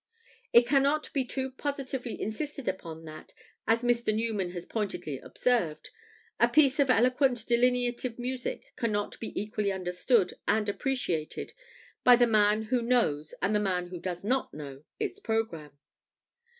[0.51, 3.35] It cannot be too positively insisted upon that,
[3.67, 4.11] as Mr.
[4.11, 5.91] Newman has pointedly observed,
[6.39, 11.53] a piece of eloquent delineative music cannot be equally understood and appreciated
[12.03, 15.77] by the man who knows and the man who does not know its programme.